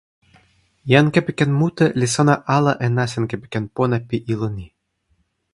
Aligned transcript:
jan 0.91 1.11
kepeken 1.17 1.51
mute 1.59 1.85
li 1.99 2.07
sona 2.15 2.35
ala 2.57 2.73
e 2.85 2.87
nasin 2.97 3.25
kepeken 3.31 3.65
pona 3.75 3.97
pi 4.07 4.17
ilo 4.33 4.47
ni. 4.57 4.67